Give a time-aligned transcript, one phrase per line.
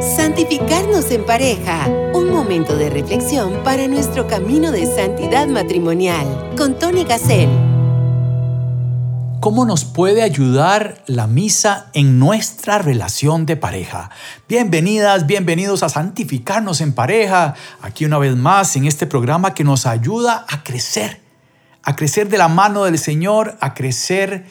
[0.00, 1.88] Santificarnos en pareja.
[2.14, 6.54] Un momento de reflexión para nuestro camino de santidad matrimonial.
[6.56, 7.48] Con Tony Gassel.
[9.40, 14.10] ¿Cómo nos puede ayudar la misa en nuestra relación de pareja?
[14.48, 17.54] Bienvenidas, bienvenidos a Santificarnos en pareja.
[17.80, 21.20] Aquí una vez más en este programa que nos ayuda a crecer.
[21.82, 24.44] A crecer de la mano del Señor, a crecer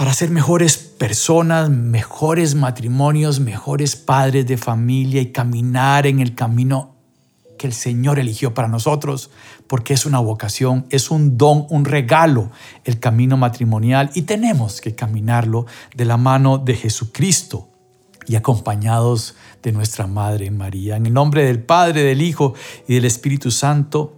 [0.00, 6.96] para ser mejores personas, mejores matrimonios, mejores padres de familia y caminar en el camino
[7.58, 9.30] que el Señor eligió para nosotros,
[9.66, 12.50] porque es una vocación, es un don, un regalo
[12.84, 17.68] el camino matrimonial y tenemos que caminarlo de la mano de Jesucristo
[18.26, 20.96] y acompañados de nuestra Madre María.
[20.96, 22.54] En el nombre del Padre, del Hijo
[22.88, 24.16] y del Espíritu Santo.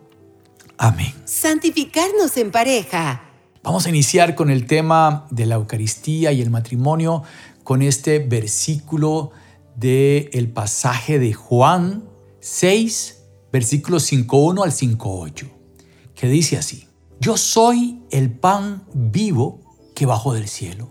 [0.78, 1.12] Amén.
[1.24, 3.31] Santificarnos en pareja.
[3.64, 7.22] Vamos a iniciar con el tema de la Eucaristía y el matrimonio
[7.62, 9.30] con este versículo
[9.76, 12.02] del el pasaje de Juan
[12.40, 15.48] 6, versículos 5.1 al 5.8,
[16.16, 16.88] que dice así,
[17.20, 19.60] Yo soy el pan vivo
[19.94, 20.90] que bajo del cielo.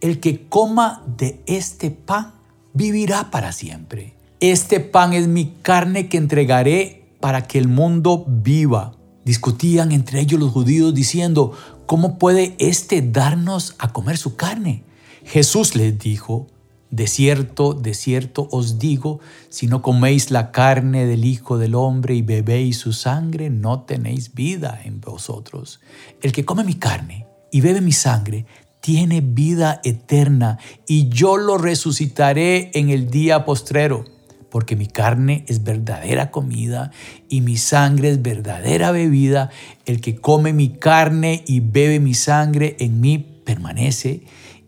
[0.00, 2.36] El que coma de este pan
[2.72, 4.14] vivirá para siempre.
[4.40, 8.95] Este pan es mi carne que entregaré para que el mundo viva.
[9.26, 11.50] Discutían entre ellos los judíos diciendo,
[11.86, 14.84] ¿cómo puede éste darnos a comer su carne?
[15.24, 16.46] Jesús les dijo,
[16.92, 22.14] de cierto, de cierto os digo, si no coméis la carne del Hijo del Hombre
[22.14, 25.80] y bebéis su sangre, no tenéis vida en vosotros.
[26.22, 28.46] El que come mi carne y bebe mi sangre,
[28.78, 34.04] tiene vida eterna, y yo lo resucitaré en el día postrero
[34.50, 36.90] porque mi carne es verdadera comida
[37.28, 39.50] y mi sangre es verdadera bebida.
[39.84, 44.22] El que come mi carne y bebe mi sangre en mí permanece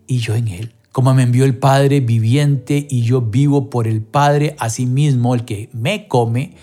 [0.07, 0.73] y yo en él.
[0.91, 5.69] Como me envió el Padre viviente y yo vivo por el Padre, asimismo el que
[5.71, 6.55] me come,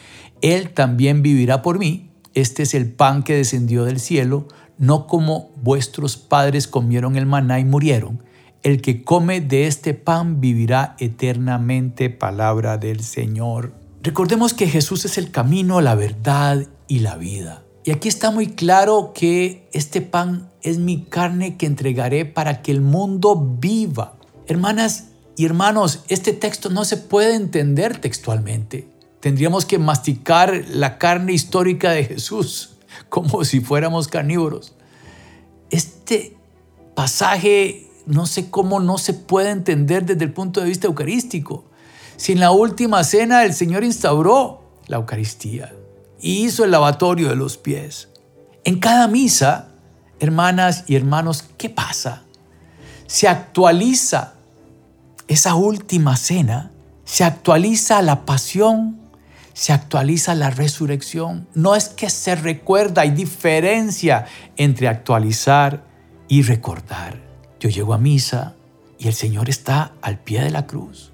[0.42, 2.10] él también vivirá por mí.
[2.34, 4.48] Este es el pan que descendió del cielo,
[4.78, 8.25] no como vuestros padres comieron el maná y murieron
[8.66, 13.72] el que come de este pan vivirá eternamente, palabra del Señor.
[14.02, 17.62] Recordemos que Jesús es el camino, la verdad y la vida.
[17.84, 22.72] Y aquí está muy claro que este pan es mi carne que entregaré para que
[22.72, 24.16] el mundo viva.
[24.48, 28.88] Hermanas y hermanos, este texto no se puede entender textualmente.
[29.20, 32.70] Tendríamos que masticar la carne histórica de Jesús
[33.10, 34.74] como si fuéramos carnívoros.
[35.70, 36.36] Este
[36.96, 41.64] pasaje no sé cómo no se puede entender desde el punto de vista eucarístico.
[42.16, 45.74] Si en la última cena el Señor instauró la Eucaristía
[46.20, 48.08] y hizo el lavatorio de los pies.
[48.64, 49.68] En cada misa,
[50.18, 52.22] hermanas y hermanos, ¿qué pasa?
[53.06, 54.34] Se actualiza
[55.28, 56.70] esa última cena,
[57.04, 59.00] se actualiza la pasión,
[59.52, 61.48] se actualiza la resurrección.
[61.54, 65.84] No es que se recuerda, hay diferencia entre actualizar
[66.28, 67.25] y recordar.
[67.60, 68.54] Yo llego a misa
[68.98, 71.12] y el Señor está al pie de la cruz.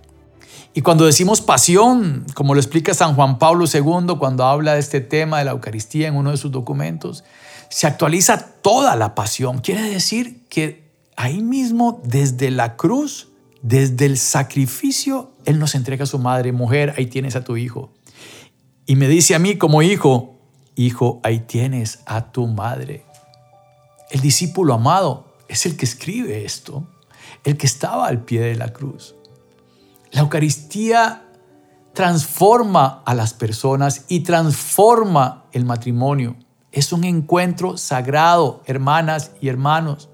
[0.74, 5.00] Y cuando decimos pasión, como lo explica San Juan Pablo II cuando habla de este
[5.00, 7.24] tema de la Eucaristía en uno de sus documentos,
[7.68, 9.58] se actualiza toda la pasión.
[9.58, 13.28] Quiere decir que ahí mismo, desde la cruz,
[13.60, 17.92] desde el sacrificio, Él nos entrega a su madre, mujer, ahí tienes a tu hijo.
[18.86, 20.38] Y me dice a mí como hijo,
[20.74, 23.04] hijo, ahí tienes a tu madre.
[24.10, 26.86] El discípulo amado, es el que escribe esto,
[27.44, 29.14] el que estaba al pie de la cruz.
[30.10, 31.24] La Eucaristía
[31.92, 36.36] transforma a las personas y transforma el matrimonio.
[36.70, 40.08] Es un encuentro sagrado, hermanas y hermanos.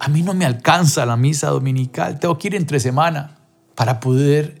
[0.00, 3.38] A mí no me alcanza la misa dominical, tengo que ir entre semana
[3.76, 4.60] para poder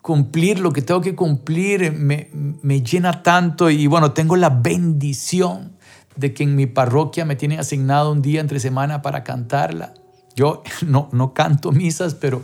[0.00, 1.92] cumplir lo que tengo que cumplir.
[1.92, 5.73] Me, me llena tanto y bueno, tengo la bendición
[6.16, 9.94] de que en mi parroquia me tienen asignado un día entre semana para cantarla.
[10.34, 12.42] Yo no, no canto misas, pero,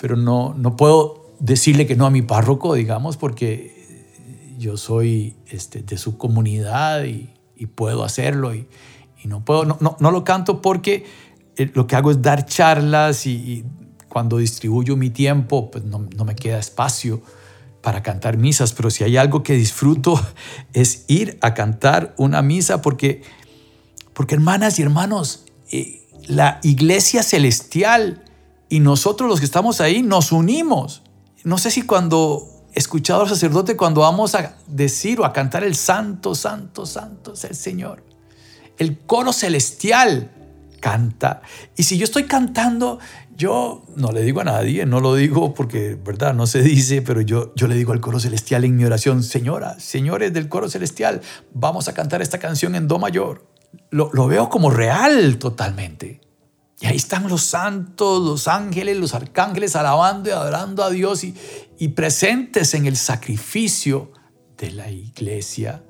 [0.00, 3.74] pero no, no puedo decirle que no a mi párroco, digamos, porque
[4.58, 7.30] yo soy este, de su comunidad y,
[7.74, 8.66] puedo hacerlo y,
[9.24, 11.06] no puedo, no, no, lo canto porque
[11.56, 13.64] eh, lo que hago es dar charlas y,
[14.10, 17.22] cuando distribuyo mi tiempo, pues no, no me queda espacio
[17.84, 20.18] para cantar misas, pero si hay algo que disfruto
[20.72, 23.22] es ir a cantar una misa porque,
[24.14, 28.24] porque hermanas y hermanos, eh, la iglesia celestial
[28.70, 31.02] y nosotros los que estamos ahí nos unimos.
[31.44, 35.76] No sé si cuando escuchado al sacerdote cuando vamos a decir o a cantar el
[35.76, 38.02] santo, santo, santo es el Señor.
[38.78, 40.30] El coro celestial
[40.80, 41.42] canta.
[41.76, 42.98] Y si yo estoy cantando,
[43.36, 46.34] Yo no le digo a nadie, no lo digo porque, ¿verdad?
[46.34, 49.78] No se dice, pero yo, yo le digo al coro celestial en mi oración, señora,
[49.80, 51.20] señores del coro celestial,
[51.52, 53.46] vamos a cantar esta canción en Do mayor.
[53.90, 56.20] Lo, lo veo como real totalmente.
[56.80, 61.34] Y ahí están los santos, los ángeles, los arcángeles alabando y adorando a Dios y,
[61.78, 64.12] y presentes en el sacrificio
[64.58, 65.82] de la iglesia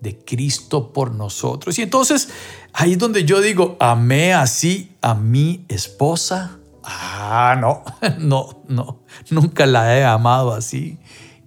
[0.00, 1.78] de Cristo por nosotros.
[1.78, 2.28] Y entonces
[2.72, 6.58] ahí es donde yo digo, amé así a mi esposa.
[6.84, 7.82] Ah, no,
[8.18, 10.98] no, no, nunca la he amado así.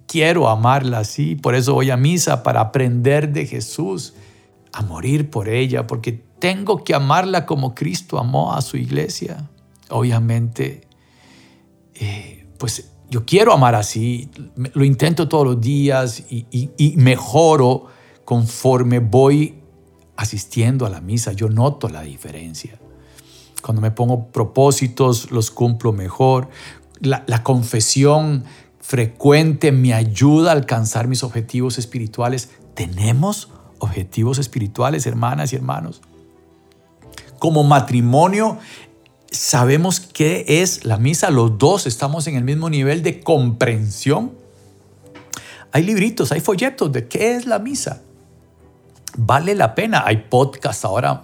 [0.06, 4.14] Quiero amarla así, por eso voy a misa, para aprender de Jesús,
[4.72, 9.48] a morir por ella, porque tengo que amarla como Cristo amó a su iglesia.
[9.90, 10.86] Obviamente,
[11.94, 16.46] eh, pues yo quiero amar así, lo intento todos los días y,
[16.76, 17.86] y mejoro
[18.24, 19.62] conforme voy
[20.16, 22.78] asistiendo a la misa, yo noto la diferencia.
[23.66, 26.48] Cuando me pongo propósitos, los cumplo mejor.
[27.00, 28.44] La, confesión
[28.78, 32.50] frecuente me ayuda a alcanzar mis objetivos espirituales.
[32.74, 33.48] ¿Tenemos
[33.80, 36.00] objetivos espirituales, hermanas y hermanos?
[37.40, 38.58] Como matrimonio,
[39.32, 41.32] sabemos qué es la misa.
[41.32, 44.30] Los dos estamos en el mismo nivel de comprensión.
[45.72, 48.00] Hay libritos, hay folletos de qué es la misa
[49.16, 50.02] vale la pena.
[50.06, 51.22] Hay podcasts ahora.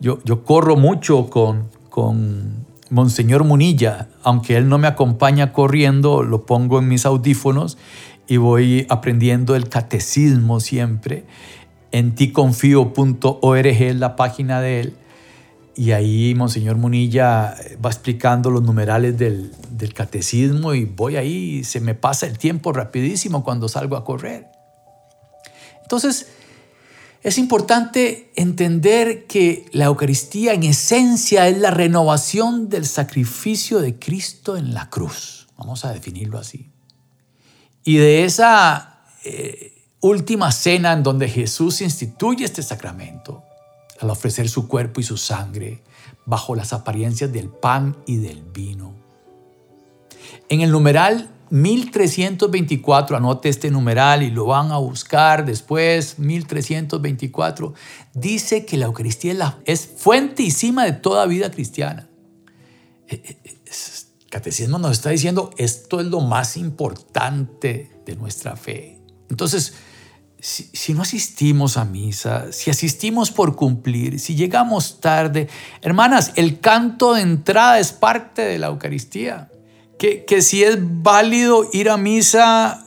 [0.00, 6.44] Yo, yo corro mucho con, con Monseñor Munilla, aunque él no me acompaña corriendo, lo
[6.44, 7.78] pongo en mis audífonos
[8.26, 11.24] y voy aprendiendo el catecismo siempre.
[11.92, 14.96] En ticonfío.org es la página de él.
[15.76, 17.54] Y ahí Monseñor Munilla
[17.84, 19.52] va explicando los numerales del,
[19.94, 24.48] catecismo y voy ahí, y se me pasa el tiempo rapidísimo cuando salgo a correr.
[25.82, 26.33] Entonces,
[27.24, 34.58] es importante entender que la Eucaristía en esencia es la renovación del sacrificio de Cristo
[34.58, 35.48] en la cruz.
[35.56, 36.70] Vamos a definirlo así.
[37.82, 43.42] Y de esa eh, última cena en donde Jesús instituye este sacramento,
[44.00, 45.82] al ofrecer su cuerpo y su sangre
[46.26, 48.92] bajo las apariencias del pan y del vino.
[50.50, 57.74] En el numeral 1324, anote este numeral y lo van a buscar después, 1324,
[58.14, 62.08] dice que la Eucaristía es fuente y cima de toda vida cristiana.
[63.06, 63.54] El eh, eh,
[64.30, 69.00] catecismo nos está diciendo, esto es lo más importante de nuestra fe.
[69.30, 69.74] Entonces,
[70.40, 75.48] si, no asistimos a misa, si asistimos por cumplir, si llegamos tarde,
[75.80, 79.50] hermanas, el canto de entrada es parte de la Eucaristía
[79.98, 82.84] que, si es válido ir a misa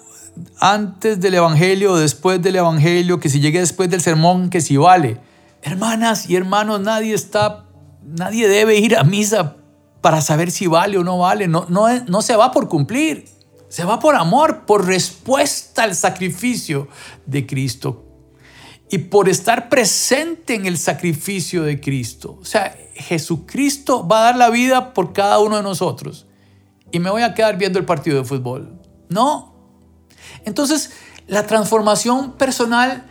[0.60, 4.78] antes del Evangelio o después del Evangelio, que si llegue después del sermón, que si
[4.78, 5.20] vale.
[5.62, 7.66] Hermanas y hermanos, nadie está,
[8.04, 9.58] nadie debe ir a misa
[10.02, 11.48] para saber si vale o no vale.
[11.48, 13.26] No, no, no se va por cumplir,
[13.68, 16.88] se va por amor, por respuesta al sacrificio
[17.26, 18.04] de Cristo
[18.90, 22.38] y por estar presente en el sacrificio de Cristo.
[22.40, 26.27] O sea, Jesucristo va a dar la vida por cada uno de nosotros
[26.92, 28.80] y me voy a quedar viendo el partido de fútbol.
[29.10, 29.54] No.
[30.46, 30.92] Entonces,
[31.28, 33.06] la transformación personal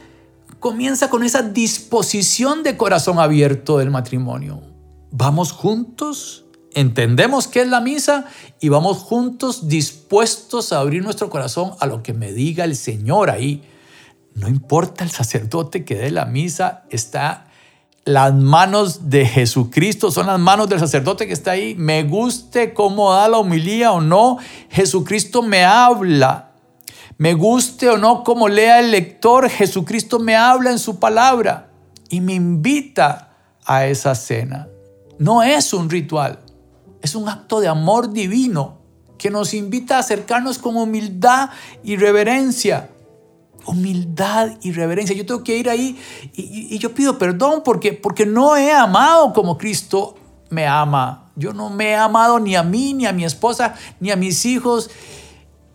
[0.61, 4.62] comienza con esa disposición de corazón abierto del matrimonio.
[5.11, 8.26] Vamos juntos, entendemos qué es la misa
[8.61, 13.30] y vamos juntos dispuestos a abrir nuestro corazón a lo que me diga el Señor
[13.30, 13.62] ahí.
[14.35, 17.46] No importa el sacerdote que dé la misa, está
[18.07, 21.75] las manos de Jesucristo, son las manos del sacerdote que está ahí.
[21.75, 24.39] Me guste cómo da la homilía o no,
[24.71, 26.53] Jesucristo me habla.
[27.19, 31.71] Me guste o no cómo lea el lector, Jesucristo me habla en su palabra
[32.09, 33.33] y me invita
[33.65, 34.69] a esa cena.
[35.19, 36.39] No es un ritual,
[37.03, 38.79] es un acto de amor divino
[39.19, 41.51] que nos invita a acercarnos con humildad
[41.83, 42.91] y reverencia
[43.66, 45.14] humildad y reverencia.
[45.16, 45.99] Yo tengo que ir ahí
[46.35, 50.16] y, yo pido perdón porque, porque no he amado como Cristo
[50.50, 51.30] me ama.
[51.37, 54.44] Yo no me he amado ni a mí, ni a mi esposa, ni a mis
[54.46, 54.90] hijos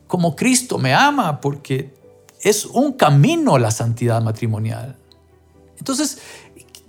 [0.07, 1.93] como Cristo me ama, porque
[2.41, 4.98] es un camino la santidad matrimonial.
[5.77, 6.19] Entonces,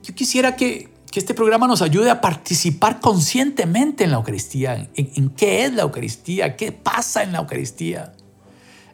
[0.03, 5.67] yo quisiera que, este programa nos ayude a participar conscientemente en la Eucaristía, en qué
[5.67, 8.15] es la Eucaristía, qué pasa en la Eucaristía.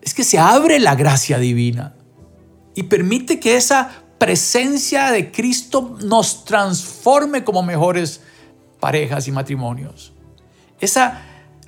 [0.03, 1.95] Es que se abre la gracia divina
[2.79, 8.21] y permite que esa presencia de Cristo nos transforme como mejores
[8.79, 10.13] parejas y matrimonios.
[10.79, 11.23] Esa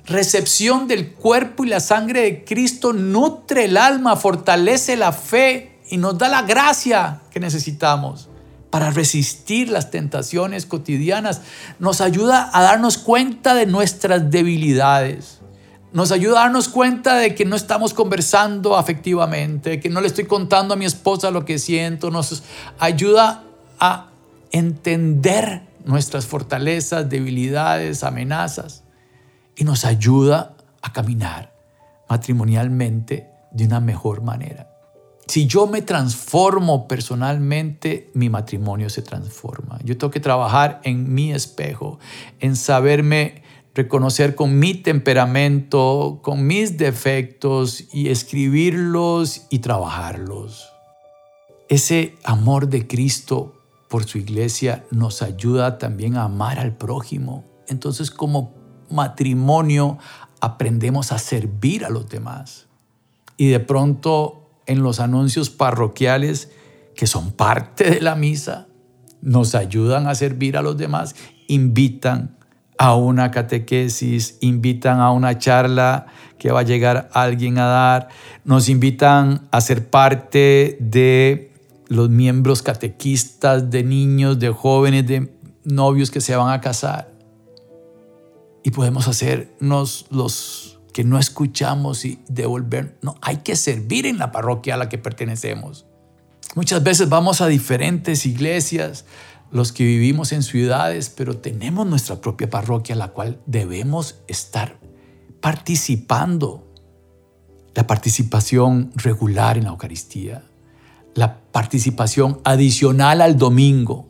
[0.05, 5.97] recepción del cuerpo y la sangre de Cristo nutre el alma, fortalece la fe y
[5.97, 8.29] nos da la gracia que necesitamos
[8.69, 11.41] para resistir las tentaciones cotidianas.
[11.77, 15.40] Nos ayuda a darnos cuenta de nuestras debilidades.
[15.93, 20.25] Nos ayuda a darnos cuenta de que no estamos conversando afectivamente, que no le estoy
[20.25, 22.11] contando a mi esposa lo que siento.
[22.11, 22.43] Nos
[22.79, 23.43] ayuda
[23.79, 24.07] a
[24.51, 28.83] entender nuestras fortalezas, debilidades, amenazas.
[29.55, 31.53] Y nos ayuda a caminar
[32.09, 34.69] matrimonialmente de una mejor manera.
[35.27, 39.79] Si yo me transformo personalmente, mi matrimonio se transforma.
[39.83, 41.99] Yo tengo que trabajar en mi espejo,
[42.39, 43.43] en saberme
[43.73, 50.69] reconocer con mi temperamento, con mis defectos y escribirlos y trabajarlos.
[51.69, 53.55] Ese amor de Cristo
[53.87, 57.45] por su iglesia nos ayuda también a amar al prójimo.
[57.67, 58.53] Entonces como
[58.89, 59.97] matrimonio
[60.41, 62.67] aprendemos a servir a los demás.
[63.37, 66.51] Y de pronto en los anuncios parroquiales
[66.95, 68.67] que son parte de la misa,
[69.21, 71.15] nos ayudan a servir a los demás,
[71.47, 72.37] invitan
[72.77, 78.09] a una catequesis, invitan a una charla que va a llegar alguien a dar,
[78.43, 81.51] nos invitan a ser parte de
[81.87, 85.31] los miembros catequistas, de niños, de jóvenes, de
[85.63, 87.11] novios que se van a casar.
[88.63, 92.97] Y podemos hacernos los que no escuchamos y devolver.
[93.01, 95.85] No, hay que servir en la parroquia a la que pertenecemos.
[96.55, 99.05] Muchas veces vamos a diferentes iglesias,
[99.51, 104.79] los que vivimos en ciudades, pero tenemos nuestra propia parroquia, la cual debemos estar
[105.41, 106.67] participando.
[107.73, 110.43] La participación regular en la Eucaristía,
[111.15, 114.09] la participación adicional al domingo.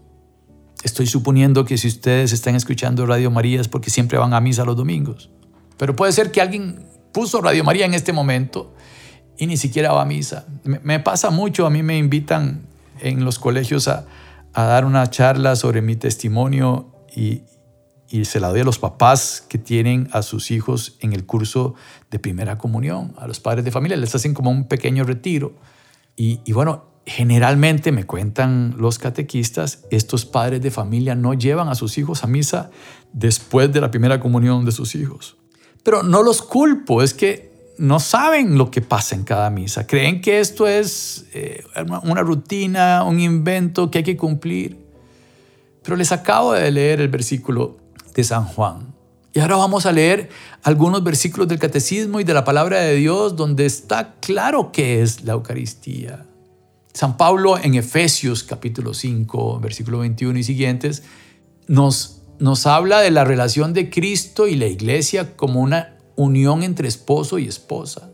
[0.84, 4.66] Estoy suponiendo que si ustedes están escuchando Radio María es porque siempre van a misa
[4.66, 5.30] los domingos.
[5.78, 8.74] Pero puede ser que alguien puso Radio María en este momento
[9.38, 10.46] y ni siquiera va a misa.
[10.64, 12.62] Me, pasa mucho, a mí me invitan
[13.00, 14.06] en los colegios a,
[14.54, 17.44] dar una charla sobre mi testimonio y,
[18.26, 21.76] se la doy a los papás que tienen a sus hijos en el curso
[22.10, 25.54] de primera comunión, a los padres de familia, les hacen como un pequeño retiro.
[26.18, 31.76] Y, y, bueno, generalmente me cuentan los catequistas, estos padres de familia no llevan a
[31.76, 32.70] sus hijos a misa
[33.14, 35.38] después de la primera comunión de sus hijos.
[35.84, 37.51] Pero no los culpo, es que
[37.82, 39.88] no saben lo que pasa en cada misa.
[39.88, 41.64] Creen que esto es eh,
[42.04, 44.78] una rutina, un invento que hay que cumplir.
[45.82, 47.78] Pero les acabo de leer el versículo
[48.14, 48.94] de San Juan.
[49.34, 50.30] Y ahora vamos a leer
[50.62, 55.24] algunos versículos del Catecismo y de la Palabra de Dios donde está claro qué es
[55.24, 56.28] la Eucaristía.
[56.94, 61.02] San Pablo en Efesios capítulo 5, versículo 21 y siguientes,
[61.68, 66.88] nos nos habla de la relación de Cristo y la iglesia como una unión entre
[66.88, 68.12] esposo y esposa.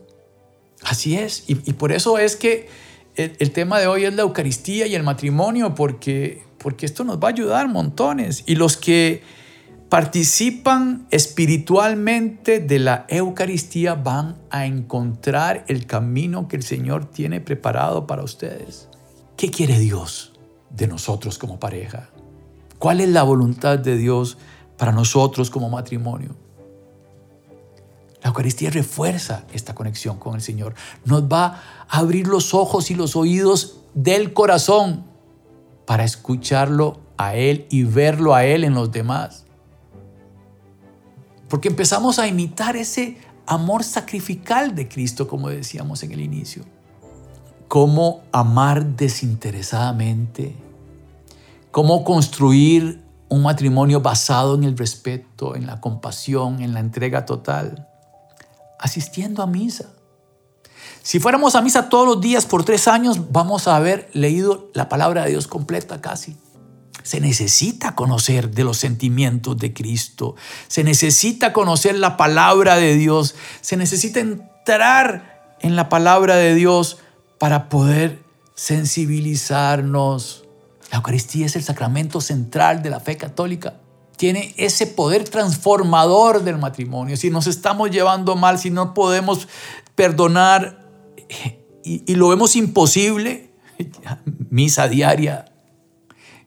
[0.82, 2.68] Así es, y, por eso es que
[3.16, 7.28] el, tema de hoy es la Eucaristía y el matrimonio, porque, porque esto nos va
[7.28, 8.44] a ayudar montones.
[8.46, 9.22] Y los que
[9.88, 18.06] participan espiritualmente de la Eucaristía van a encontrar el camino que el Señor tiene preparado
[18.06, 18.88] para ustedes.
[19.36, 20.32] ¿Qué quiere Dios
[20.70, 22.10] de nosotros como pareja?
[22.78, 24.38] ¿Cuál es la voluntad de Dios
[24.76, 26.36] para nosotros como matrimonio?
[28.22, 30.74] La Eucaristía refuerza esta conexión con el Señor.
[31.04, 35.04] Nos va a abrir los ojos y los oídos del corazón
[35.86, 39.44] para escucharlo a Él y verlo a Él en los demás.
[41.48, 46.64] Porque empezamos a imitar ese amor sacrificial de Cristo, como decíamos en el inicio.
[47.68, 50.68] Cómo amar desinteresadamente
[51.70, 57.87] cómo construir un matrimonio basado en el respeto, en la compasión, en la entrega total,
[58.78, 59.94] asistiendo a misa.
[61.02, 64.88] Si fuéramos a misa todos los días por tres años, vamos a haber leído la
[64.88, 66.36] palabra de Dios completa casi.
[67.02, 70.34] Se necesita conocer de los sentimientos de Cristo.
[70.66, 73.34] Se necesita conocer la palabra de Dios.
[73.60, 76.98] Se necesita entrar en la palabra de Dios
[77.38, 78.22] para poder
[78.54, 80.44] sensibilizarnos
[80.90, 83.74] la Eucaristía es el sacramento central de la fe católica.
[84.18, 87.16] Tiene ese poder transformador del matrimonio.
[87.16, 89.48] Si nos estamos llevando mal, si no podemos
[89.94, 90.86] perdonar
[91.84, 93.52] y, lo vemos imposible,
[94.50, 95.46] misa diaria.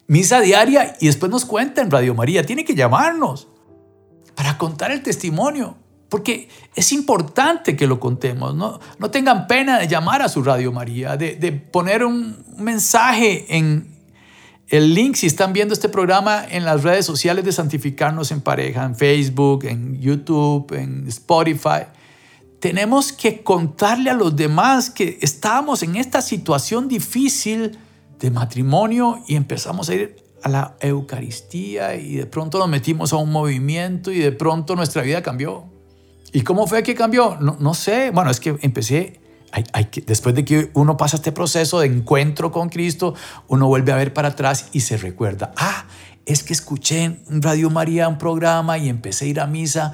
[0.07, 2.45] Misa diaria y después nos cuenta en Radio María.
[2.45, 3.47] Tiene que llamarnos
[4.35, 5.77] para contar el testimonio.
[6.09, 8.53] Porque es importante que lo contemos.
[8.53, 13.57] No, no tengan pena de llamar a su Radio María, de, de poner un mensaje
[13.57, 13.90] en,
[14.71, 18.85] el link, si están viendo este programa en las redes sociales de Santificarnos en Pareja,
[18.85, 21.87] en Facebook, en YouTube, en Spotify,
[22.61, 27.77] tenemos que contarle a los demás que estábamos en esta situación difícil
[28.17, 33.17] de matrimonio y empezamos a ir a la Eucaristía y de pronto nos metimos a
[33.17, 35.65] un movimiento y de pronto nuestra vida cambió.
[36.31, 37.35] ¿Y cómo fue que cambió?
[37.41, 38.11] No, no sé.
[38.11, 39.19] Bueno, es que empecé,
[40.05, 43.15] después de que uno pasa este proceso de encuentro con Cristo,
[43.47, 45.85] uno vuelve a ver para atrás y se recuerda, ah,
[46.25, 49.93] es que escuché en Radio María un programa y empecé a ir a misa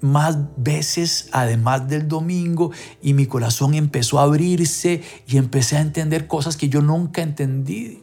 [0.00, 6.26] más veces además del domingo y mi corazón empezó a abrirse y empecé a entender
[6.26, 8.02] cosas que yo nunca entendí.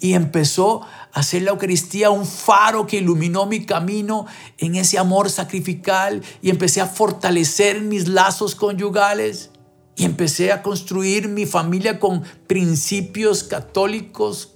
[0.00, 5.30] Y empezó a hacer la Eucaristía un faro que iluminó mi camino en ese amor
[5.30, 9.50] sacrificial y empecé a fortalecer mis lazos conyugales
[9.98, 14.54] y empecé a construir mi familia con principios católicos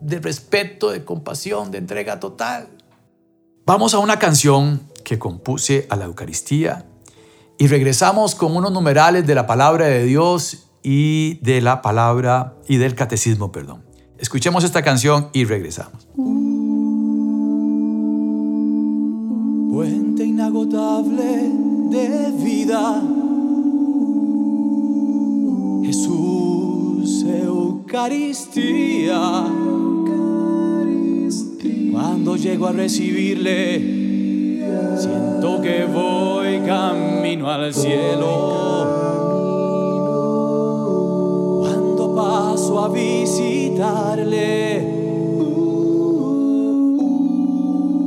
[0.00, 2.68] de respeto, de compasión, de entrega total.
[3.64, 6.84] Vamos a una canción que compuse a la Eucaristía
[7.58, 12.76] y regresamos con unos numerales de la palabra de Dios y de la palabra y
[12.76, 13.84] del catecismo, perdón.
[14.18, 16.06] Escuchemos esta canción y regresamos.
[19.72, 21.50] Puente inagotable
[21.90, 23.02] de vida.
[25.82, 29.20] Jesús, Eucaristía.
[31.92, 33.78] Cuando llego a recibirle,
[34.96, 38.86] siento que voy camino al cielo.
[41.60, 43.82] Cuando paso a visitarle,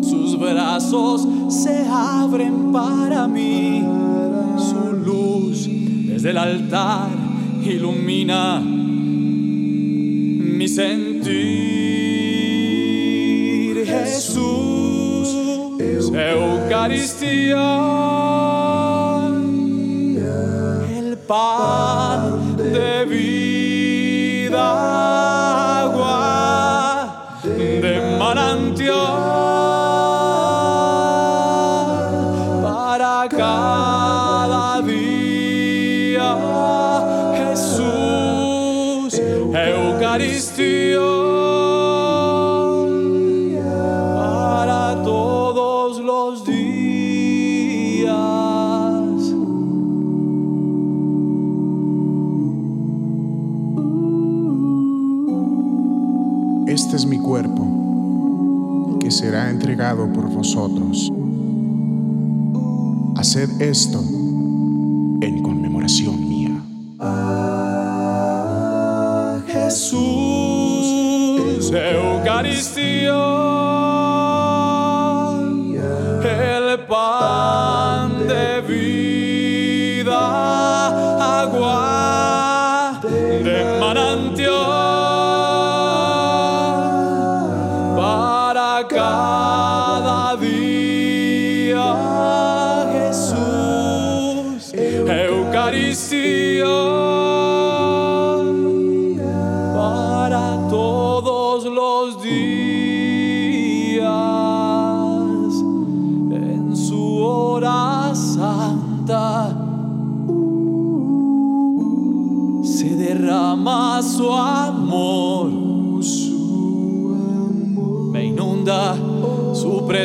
[0.02, 3.84] sus brazos se abren para mí.
[4.58, 5.68] Su luz
[6.08, 7.15] desde el altar
[7.66, 8.62] ilumina
[10.58, 11.96] mi sentir.
[13.86, 15.30] Jesús,
[16.14, 17.68] Eucaristía,
[20.98, 24.95] el pan de vida,
[56.68, 61.12] Este es mi cuerpo, que será entregado por vosotros.
[63.16, 64.00] Haced esto
[65.22, 66.52] en conmemoración mía.
[69.48, 70.02] Jesús,
[71.72, 73.25] Eucaristía,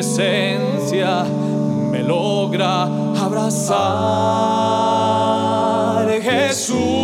[0.01, 1.25] presencia
[1.93, 2.85] me logra
[3.23, 3.81] abrazar.
[6.23, 7.00] Jesús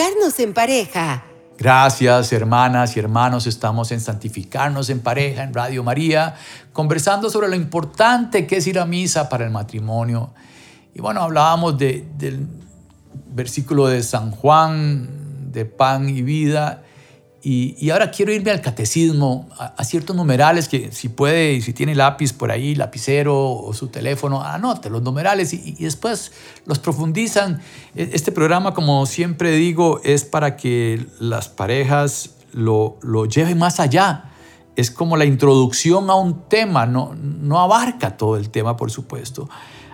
[0.00, 1.24] Santificarnos en pareja.
[1.58, 3.46] Gracias, hermanas y hermanos.
[3.46, 6.36] Estamos en Santificarnos en Pareja en Radio María,
[6.72, 10.30] conversando sobre lo importante que es ir a misa para el matrimonio.
[10.94, 12.46] Y bueno, hablábamos de- del
[13.34, 16.82] versículo de San Juan, de pan y vida.
[17.42, 22.34] Y, ahora quiero irme al catecismo, a, ciertos numerales que si puede si tiene lápiz
[22.34, 26.32] por ahí, lapicero o su teléfono, anote los numerales y, y después
[26.66, 27.62] los profundizan.
[27.94, 33.80] E- Este programa, como siempre digo, es para que las parejas lo, lo lleven más
[33.80, 34.30] allá
[34.76, 39.48] es como la introducción a un tema, no, no abarca todo el tema, por supuesto.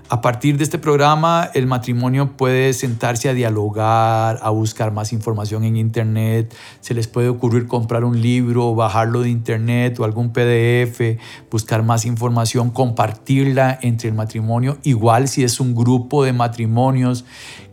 [0.09, 5.65] A partir de este programa, el matrimonio puede sentarse a dialogar, a buscar más información
[5.65, 6.55] en Internet.
[6.81, 11.19] Se les puede ocurrir comprar un libro, bajarlo de Internet o algún PDF,
[11.51, 14.79] buscar más información, compartirla entre el matrimonio.
[14.85, 17.25] Igual si es un grupo de matrimonios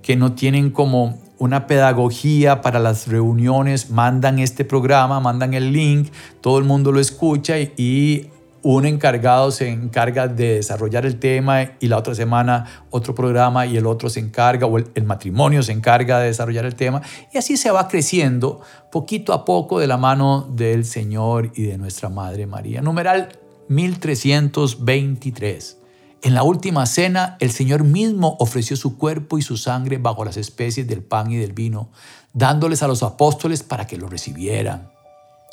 [0.01, 6.09] que no tienen como una pedagogía para las reuniones, mandan este programa, mandan el link,
[6.41, 8.29] todo el mundo lo escucha y,
[8.63, 13.75] un encargado se encarga de desarrollar el tema y la otra semana otro programa y
[13.75, 17.01] el otro se encarga, o el, matrimonio se encarga de desarrollar el tema.
[17.33, 21.77] Y así se va creciendo poquito a poco de la mano del Señor y de
[21.77, 22.81] nuestra Madre María.
[22.81, 25.79] Numeral 1323.
[26.21, 30.37] En la última cena, el Señor mismo ofreció su cuerpo y su sangre bajo las
[30.37, 31.89] especies del pan y del vino,
[32.31, 34.89] dándoles a los apóstoles para que lo recibieran.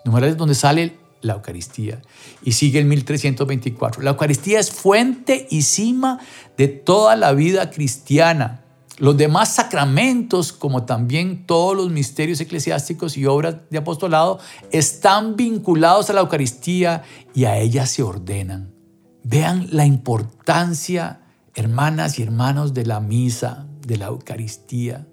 [0.04, 2.00] Numeral donde sale la Eucaristía.
[2.42, 4.02] Y sigue el 1324.
[4.02, 6.18] La Eucaristía es fuente y cima
[6.56, 8.64] de toda la vida cristiana.
[8.98, 14.40] Los demás sacramentos, como también todos los misterios eclesiásticos y obras de apostolado,
[14.72, 17.02] están vinculados a la Eucaristía
[17.34, 18.74] y a ella se ordenan.
[19.22, 21.22] Vean la importancia,
[21.54, 25.06] hermanas y hermanos, de la misa, de la Eucaristía.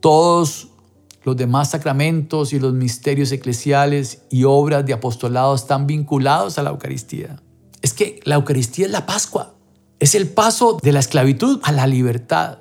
[0.00, 0.73] Todos
[1.24, 6.70] los demás sacramentos y los misterios eclesiales y obras de apostolado están vinculados a la
[6.70, 7.40] Eucaristía.
[7.80, 9.54] Es que la Eucaristía es la Pascua,
[9.98, 12.58] es el paso de la esclavitud a la libertad.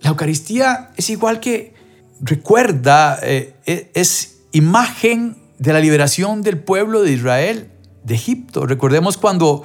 [0.00, 1.74] La Eucaristía es igual que
[2.20, 7.70] recuerda, eh, e, es imagen de la liberación del pueblo de Israel
[8.02, 8.66] de Egipto.
[8.66, 9.62] Recordemos cuando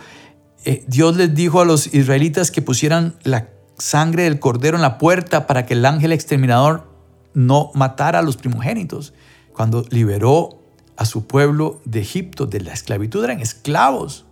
[0.63, 4.99] eh, Dios les dijo a los israelitas que pusieran la sangre del cordero en la
[4.99, 6.90] puerta para que el ángel exterminador
[7.33, 9.13] no matara a los primogénitos.
[9.53, 10.61] Cuando liberó
[10.97, 14.25] a su pueblo de Egipto, de la esclavitud, eran esclavos.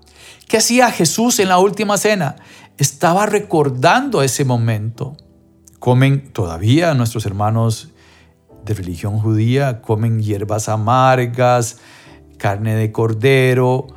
[0.47, 2.35] ¿Qué hacía Jesús en la última cena?
[2.77, 5.17] Estaba recordando ese momento.
[5.79, 7.89] Comen todavía nuestros hermanos
[8.65, 11.77] de religión judía, comen hierbas amargas,
[12.37, 13.87] carne de cordero,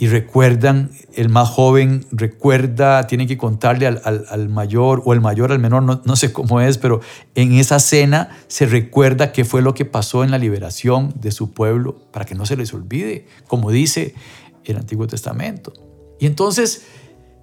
[0.00, 5.58] y recuerdan, el más joven recuerda, tiene que contarle al, mayor o el mayor al
[5.58, 7.02] menor, no, no, sé cómo es, pero
[7.34, 11.52] en esa cena se recuerda qué fue lo que pasó en la liberación de su
[11.52, 14.14] pueblo para que no se les olvide, como dice
[14.64, 15.74] el Antiguo Testamento.
[16.18, 16.86] Y entonces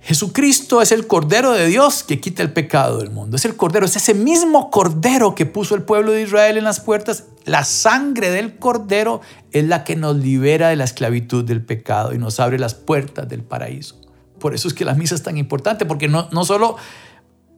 [0.01, 3.35] Jesucristo es el Cordero de Dios que quita el pecado del mundo.
[3.35, 6.79] Es el Cordero, es ese mismo Cordero que puso el pueblo de Israel en las
[6.79, 7.25] puertas.
[7.45, 12.17] La sangre del Cordero es la que nos libera de la esclavitud del pecado y
[12.17, 13.99] nos abre las puertas del paraíso.
[14.39, 16.77] Por eso es que la misa es tan importante, porque no, no solo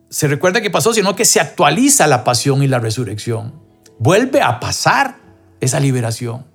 [0.10, 3.54] se recuerda que pasó, sino que se actualiza la pasión y la resurrección.
[4.00, 5.18] Vuelve a pasar
[5.60, 6.46] esa liberación.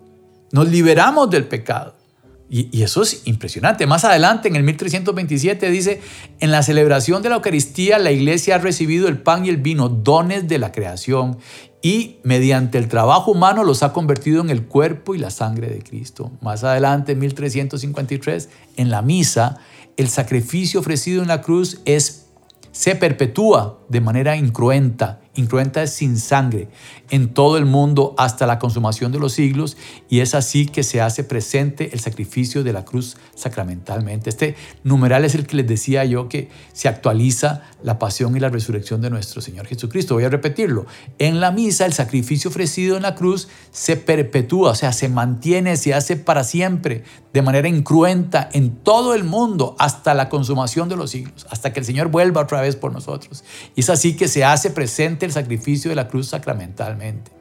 [0.51, 1.95] Nos liberamos del pecado.
[2.51, 3.87] Y, eso es impresionante.
[3.87, 6.01] Más adelante, en el 1327, dice,
[6.41, 9.89] en la celebración de la Eucaristía, la iglesia ha recibido el pan y el vino,
[9.89, 11.39] dones de la creación,
[11.83, 15.83] y mediante el trabajo humano los ha convertido en el cuerpo y la sangre de
[15.83, 16.33] Cristo.
[16.41, 19.59] Más adelante, en 1353, en la misa,
[19.97, 22.27] el sacrificio ofrecido en la cruz es,
[22.73, 26.69] se perpetúa de manera incruenta incruenta es sin sangre,
[27.11, 29.77] en todo el mundo hasta la consumación de los siglos,
[30.09, 34.31] y es así que se hace presente el sacrificio de la cruz sacramentalmente.
[34.31, 38.49] Este numeral es el que les decía yo que se actualiza la pasión y la
[38.49, 40.15] resurrección de nuestro Señor Jesucristo.
[40.15, 40.87] Voy a repetirlo.
[41.19, 45.77] En la misa el sacrificio ofrecido en la cruz se perpetúa, o sea, se mantiene,
[45.77, 50.97] se hace para siempre, de manera incruenta en todo el mundo hasta la consumación de
[50.97, 53.45] los siglos, hasta que el Señor vuelva otra vez por nosotros.
[53.75, 57.33] Y es así que se hace presente el sacrificio de la cruz sacramentalmente.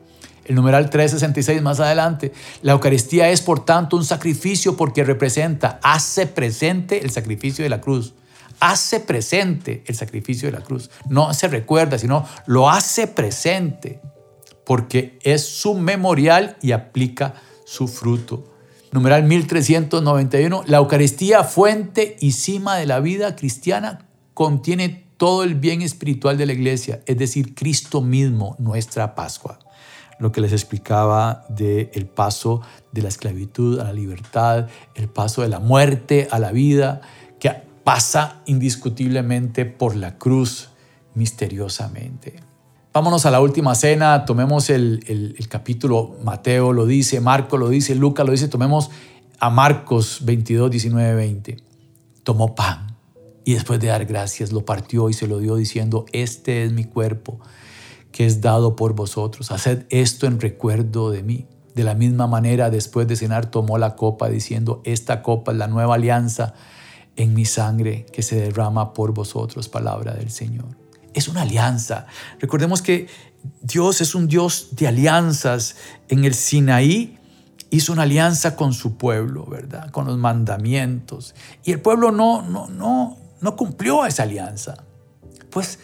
[0.46, 6.28] El numeral 366 más adelante, la Eucaristía es por tanto un sacrificio porque representa, hace
[6.28, 8.13] presente el sacrificio de la cruz.
[8.60, 10.89] Hace presente el sacrificio de la cruz.
[11.10, 14.02] No se recuerda, sino lo hace presente
[14.65, 18.54] porque es su memorial y aplica su fruto.
[18.91, 25.82] Numeral 1391, la Eucaristía, fuente y cima de la vida cristiana, contiene todo el bien
[25.82, 29.58] espiritual de la iglesia, es decir, Cristo mismo, nuestra Pascua.
[30.20, 32.60] Lo que les explicaba del el paso
[32.92, 37.00] de la esclavitud a la libertad, el paso de la muerte a la vida,
[37.40, 37.54] que
[37.86, 40.72] pasa indiscutiblemente por la cruz
[41.16, 42.36] misteriosamente.
[42.92, 48.26] Vámonos a la última cena, tomemos el capítulo, Mateo lo dice, Marco lo dice, Lucas
[48.26, 48.92] lo dice, tomemos
[49.40, 51.64] a Marcos 22, 19, 20.
[52.26, 52.92] Tomó pan
[53.45, 56.86] y después de dar gracias, lo partió y se lo dio diciendo, este es mi
[56.86, 57.39] cuerpo
[58.12, 59.51] que es dado por vosotros.
[59.51, 61.47] Haced esto en recuerdo de mí.
[61.75, 65.67] De la misma manera, después de cenar, tomó la copa diciendo, esta copa es la
[65.67, 66.53] nueva alianza
[67.15, 70.77] en mi sangre que se derrama por vosotros, palabra del Señor.
[71.15, 72.06] Es una alianza.
[72.39, 73.08] Recordemos que
[73.62, 75.75] Dios es un Dios de alianzas.
[76.08, 77.17] En el Sinaí
[77.71, 79.89] hizo una alianza con su pueblo, ¿verdad?
[79.89, 81.34] Con los mandamientos.
[81.63, 84.84] Y el pueblo no, no, no, no cumplió esa alianza.
[85.49, 85.79] Pues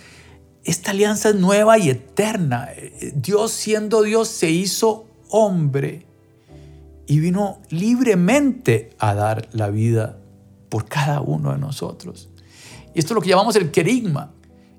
[0.64, 2.70] esta alianza es nueva y eterna.
[3.14, 6.06] Dios siendo Dios se hizo hombre
[7.06, 10.18] y vino libremente a dar la vida
[10.70, 12.30] por cada uno de nosotros.
[12.96, 14.32] Y esto es lo que llamamos el querigma.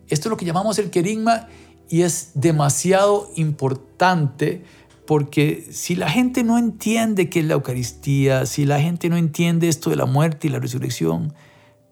[0.08, 1.48] Esto es lo que llamamos el querigma
[1.88, 4.64] y es demasiado importante
[5.06, 9.68] porque si la gente no entiende qué es la Eucaristía, si la gente no entiende
[9.68, 11.34] esto de la muerte y la resurrección,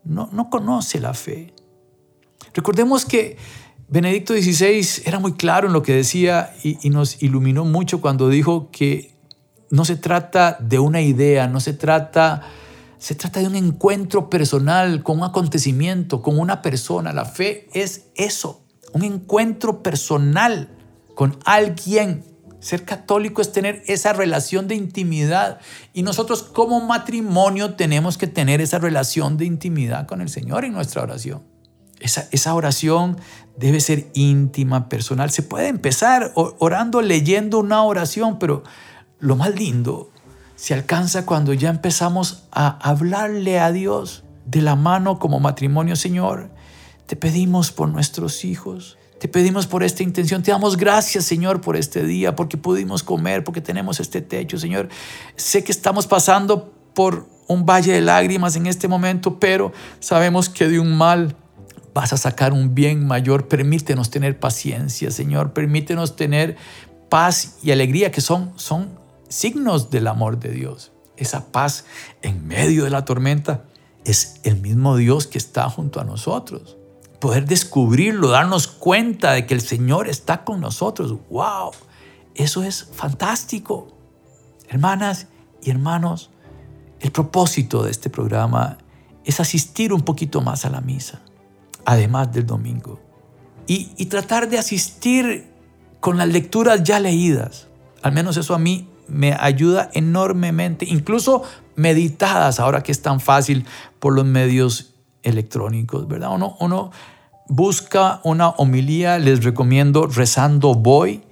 [0.08, 1.54] no, no conoce la fe.
[2.54, 3.36] Recordemos que
[3.88, 8.28] Benedicto XVI era muy claro en lo que decía y, y nos iluminó mucho cuando
[8.28, 9.14] dijo que
[9.70, 12.42] no se trata de una idea, no se trata
[12.98, 17.12] se trata de un encuentro personal con un acontecimiento, con una persona.
[17.12, 20.68] La fe es eso, un encuentro personal
[21.14, 22.24] con alguien.
[22.60, 25.60] Ser católico es tener esa relación de intimidad
[25.92, 30.72] y nosotros como matrimonio tenemos que tener esa relación de intimidad con el Señor en
[30.72, 31.42] nuestra oración.
[32.00, 33.18] Esa, esa oración
[33.56, 35.30] debe ser íntima, personal.
[35.30, 38.62] Se puede empezar orando, leyendo una oración, pero
[39.18, 40.10] lo más lindo
[40.56, 46.50] se alcanza cuando ya empezamos a hablarle a Dios de la mano como matrimonio, Señor.
[47.06, 48.98] Te pedimos por nuestros hijos.
[49.18, 50.42] Te pedimos por esta intención.
[50.42, 54.88] Te damos gracias, Señor, por este día, porque pudimos comer, porque tenemos este techo, Señor.
[55.36, 60.68] Sé que estamos pasando por un valle de lágrimas en este momento, pero sabemos que
[60.68, 61.34] de un mal
[61.94, 63.48] vas a sacar un bien mayor.
[63.48, 65.52] Permítenos tener paciencia, Señor.
[65.52, 66.56] Permítenos tener
[67.08, 70.92] paz y alegría, que son, son signos del amor de Dios.
[71.16, 71.86] Esa paz
[72.22, 73.64] en medio de la tormenta
[74.04, 76.77] es el mismo Dios que está junto a nosotros.
[77.20, 81.16] Poder descubrirlo, darnos cuenta de que el Señor está con nosotros.
[81.30, 81.72] ¡Wow!
[82.34, 83.88] Eso es fantástico.
[84.68, 85.26] Hermanas
[85.62, 86.30] y hermanos,
[87.00, 88.78] el propósito de este programa
[89.24, 91.22] es asistir un poquito más a la misa,
[91.84, 93.00] además del domingo.
[93.66, 95.52] Y, y tratar de asistir
[96.00, 97.66] con las lecturas ya leídas.
[98.02, 101.42] Al menos eso a mí me ayuda enormemente, incluso
[101.74, 103.66] meditadas, ahora que es tan fácil
[103.98, 106.34] por los medios electrónicos, ¿verdad?
[106.34, 106.90] Uno, uno
[107.48, 111.22] busca una homilía, les recomiendo Rezando Voy,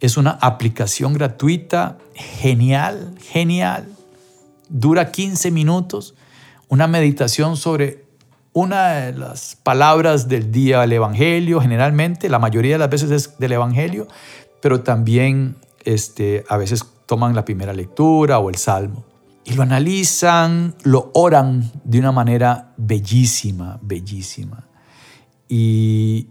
[0.00, 3.86] es una aplicación gratuita, genial, genial,
[4.68, 6.14] dura 15 minutos,
[6.68, 8.04] una meditación sobre
[8.52, 13.38] una de las palabras del día del Evangelio, generalmente, la mayoría de las veces es
[13.38, 14.08] del Evangelio,
[14.60, 19.09] pero también este, a veces toman la primera lectura o el salmo
[19.50, 24.68] y lo analizan, lo oran de una manera bellísima, bellísima.
[25.48, 26.28] Y,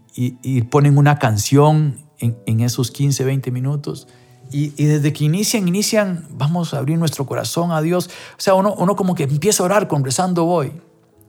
[0.69, 4.07] ponen una canción en, esos 15, 20 minutos.
[4.51, 8.09] Y, desde que inician, inician, vamos a abrir nuestro corazón a Dios.
[8.37, 10.71] O sea, uno, uno como que empieza a orar con rezando voy.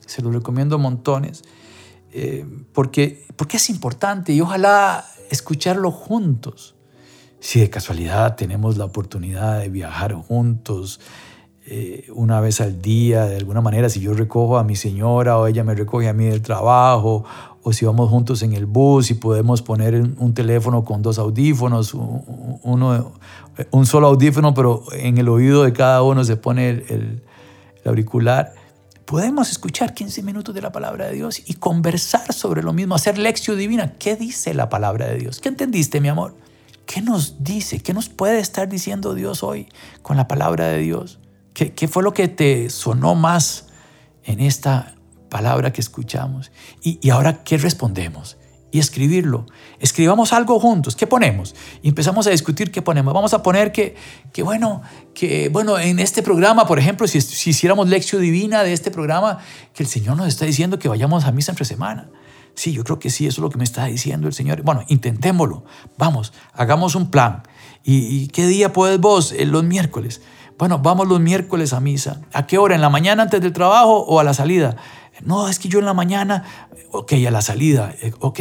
[0.06, 1.42] Se lo recomiendo montones.
[2.12, 6.76] Eh, porque, porque es importante y ojalá escucharlo juntos.
[7.40, 11.00] Si de casualidad tenemos la oportunidad de viajar juntos
[11.66, 15.46] eh, una vez al día, de alguna manera, si yo recojo a mi señora o
[15.46, 17.24] ella me recoge a mí del trabajo,
[17.62, 21.94] o si vamos juntos en el bus y podemos poner un teléfono con dos audífonos,
[21.94, 23.12] uno,
[23.70, 27.22] un solo audífono, pero en el oído de cada uno se pone el, el
[27.84, 28.54] auricular
[29.10, 33.18] podemos escuchar 15 minutos de la palabra de Dios y conversar sobre lo mismo, hacer
[33.18, 33.94] lección divina.
[33.98, 35.40] ¿Qué dice la palabra de Dios?
[35.40, 36.36] ¿Qué entendiste, mi amor?
[36.86, 37.80] ¿Qué nos dice?
[37.80, 39.66] ¿Qué nos puede estar diciendo Dios hoy
[40.02, 41.18] con la palabra de Dios?
[41.54, 43.66] ¿Qué, fue lo que te sonó más
[44.24, 44.94] en esta
[45.28, 46.52] palabra que escuchamos?
[46.82, 48.38] Y, ahora, ¿qué respondemos?
[48.72, 49.46] Y escribirlo.
[49.80, 50.94] Escribamos algo juntos.
[50.94, 51.56] ¿Qué ponemos?
[51.82, 53.12] Y empezamos a discutir qué ponemos.
[53.12, 53.96] Vamos a poner que,
[54.32, 54.82] que bueno,
[55.12, 59.38] que bueno, en este programa, por ejemplo, si, si hiciéramos lección divina de este programa,
[59.74, 62.10] que el Señor nos está diciendo que vayamos a misa entre semana.
[62.54, 64.62] Sí, yo creo que sí, eso es lo que me está diciendo el Señor.
[64.62, 65.64] Bueno, intentémoslo.
[65.98, 67.42] Vamos, hagamos un plan.
[67.84, 69.32] ¿Y, qué día puedes vos?
[69.32, 70.20] Eh, los miércoles.
[70.60, 72.20] Bueno, vamos los miércoles a misa.
[72.34, 72.74] ¿A qué hora?
[72.74, 74.76] ¿En la mañana antes del trabajo o a la salida?
[75.24, 76.44] No, es que yo en la mañana,
[76.90, 78.40] ok, a la salida, eh, ok.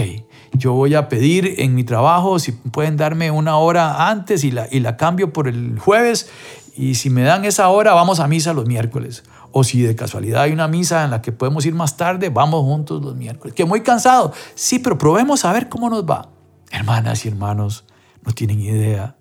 [0.51, 4.67] Yo voy a pedir en mi trabajo si pueden darme una hora antes y la,
[4.69, 6.29] y la cambio por el jueves.
[6.75, 9.23] Y si me dan esa hora, vamos a misa los miércoles.
[9.53, 12.65] O si de casualidad hay una misa en la que podemos ir más tarde, vamos
[12.65, 13.55] juntos los miércoles.
[13.55, 14.33] Que muy cansado.
[14.55, 16.27] Sí, pero probemos a ver cómo nos va.
[16.69, 17.85] Hermanas y hermanos,
[18.25, 19.15] no tienen idea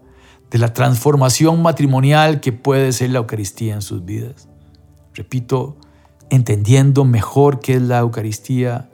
[0.50, 4.48] de la transformación matrimonial que puede ser la Eucaristía en sus vidas.
[5.14, 5.76] Repito,
[6.30, 8.90] entendiendo mejor qué es la Eucaristía,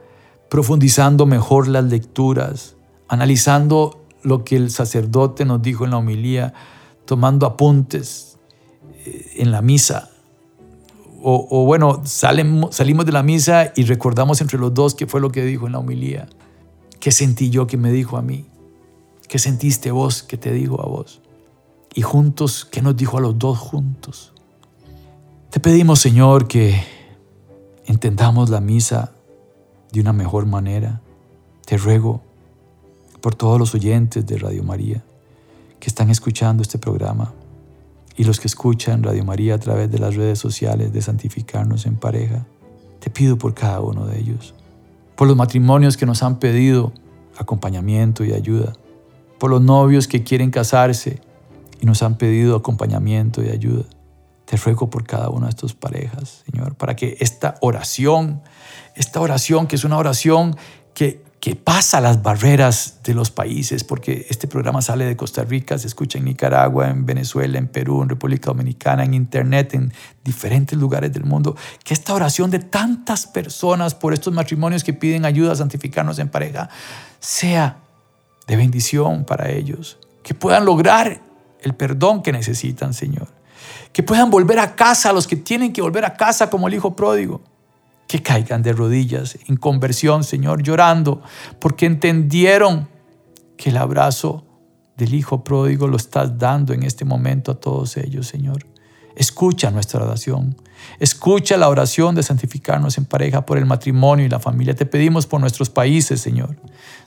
[0.48, 2.76] profundizando mejor las lecturas,
[3.08, 6.54] analizando lo que el sacerdote nos dijo en la homilía,
[7.04, 8.38] tomando apuntes
[9.04, 10.10] eh, en la misa.
[11.26, 15.42] O, bueno, salimos de la misa y recordamos entre los dos qué fue lo que
[15.42, 16.28] dijo en la homilía.
[17.00, 18.44] ¿Qué sentí yo que me dijo a mí?
[19.26, 21.22] ¿Qué sentiste vos que te dijo a vos?
[21.94, 24.32] Y juntos, ¿qué nos dijo a los dos juntos?
[25.50, 26.82] Te pedimos, Señor, que
[27.86, 29.12] entendamos la misa
[29.92, 31.00] de una mejor manera.
[31.64, 32.20] Te ruego
[33.20, 35.04] por todos los oyentes de Radio María
[35.78, 37.32] que están escuchando este programa
[38.16, 41.94] y los que escuchan Radio María a través de las redes sociales de Santificarnos en
[41.94, 42.44] Pareja.
[42.98, 44.54] Te pido por cada uno de ellos,
[45.14, 46.92] por los matrimonios que nos han pedido
[47.36, 48.72] acompañamiento y ayuda,
[49.38, 51.20] por los novios que quieren casarse
[51.80, 53.84] y nos han pedido acompañamiento y ayuda.
[54.44, 58.42] Te ruego por cada una de estas parejas, Señor, para que esta oración,
[58.94, 60.56] esta oración que es una oración
[60.92, 65.78] que, que pasa las barreras de los países, porque este programa sale de Costa Rica,
[65.78, 69.92] se escucha en Nicaragua, en Venezuela, en Perú, en República Dominicana, en Internet, en
[70.24, 75.24] diferentes lugares del mundo, que esta oración de tantas personas por estos matrimonios que piden
[75.24, 76.68] ayuda a santificarnos en pareja
[77.18, 77.78] sea
[78.46, 81.20] de bendición para ellos, que puedan lograr
[81.68, 83.28] el perdón que necesitan, Señor
[83.94, 86.96] que puedan volver a casa los que tienen que volver a casa como el hijo
[86.96, 87.42] pródigo.
[88.08, 91.22] Que caigan de rodillas en conversión, Señor, llorando,
[91.60, 92.88] porque entendieron
[93.56, 94.44] que el abrazo
[94.96, 98.66] del hijo pródigo lo estás dando en este momento a todos ellos, Señor.
[99.14, 100.56] Escucha nuestra oración.
[100.98, 104.74] Escucha la oración de santificarnos en pareja por el matrimonio y la familia.
[104.74, 106.56] Te pedimos por nuestros países, Señor,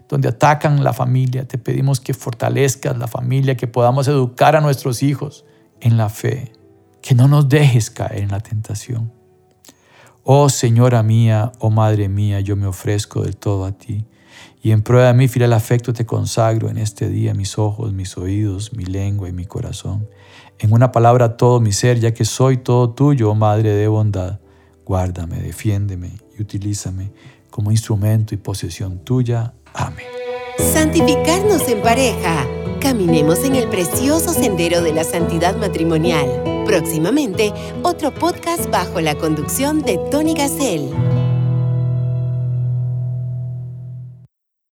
[0.09, 1.47] donde atacan la familia.
[1.47, 5.45] Te pedimos que fortalezcas la familia, que podamos educar a nuestros hijos
[5.81, 6.53] en la fe,
[7.01, 9.11] que no nos dejes caer en la tentación.
[10.23, 14.05] Oh Señora mía, oh Madre mía, yo me ofrezco del todo a ti,
[14.61, 18.17] y en prueba de mi fiel afecto te consagro en este día mis ojos, mis
[18.17, 20.07] oídos, mi lengua y mi corazón.
[20.59, 24.39] En una palabra todo mi ser, ya que soy todo tuyo, oh Madre de bondad.
[24.85, 27.11] Guárdame, defiéndeme y utilízame
[27.49, 29.53] como instrumento y posesión tuya.
[30.73, 32.45] Santificarnos en pareja.
[32.79, 36.63] Caminemos en el precioso sendero de la santidad matrimonial.
[36.65, 40.91] Próximamente, otro podcast bajo la conducción de Tony Gassel.